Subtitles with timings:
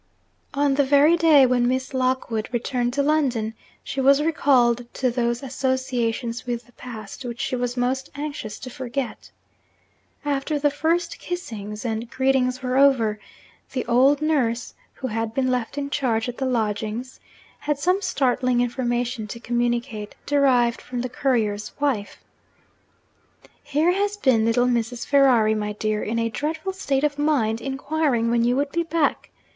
[0.55, 3.53] On the very day when Miss Lockwood returned to London,
[3.83, 8.71] she was recalled to those associations with the past which she was most anxious to
[8.71, 9.29] forget.
[10.25, 13.19] After the first kissings and greetings were over,
[13.73, 17.19] the old nurse (who had been left in charge at the lodgings)
[17.59, 22.23] had some startling information to communicate, derived from the courier's wife.
[23.61, 25.05] 'Here has been little Mrs.
[25.05, 29.29] Ferrari, my dear, in a dreadful state of mind, inquiring when you would be back.